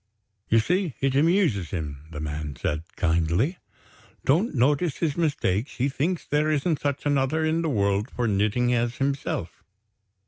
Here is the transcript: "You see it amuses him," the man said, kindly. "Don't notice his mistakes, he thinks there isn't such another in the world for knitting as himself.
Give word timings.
"You 0.49 0.57
see 0.57 0.95
it 0.99 1.13
amuses 1.13 1.69
him," 1.69 2.05
the 2.09 2.19
man 2.19 2.55
said, 2.55 2.81
kindly. 2.95 3.59
"Don't 4.25 4.55
notice 4.55 4.97
his 4.97 5.15
mistakes, 5.15 5.75
he 5.75 5.89
thinks 5.89 6.25
there 6.25 6.49
isn't 6.49 6.79
such 6.81 7.05
another 7.05 7.45
in 7.45 7.61
the 7.61 7.69
world 7.69 8.09
for 8.09 8.27
knitting 8.27 8.73
as 8.73 8.95
himself. 8.97 9.63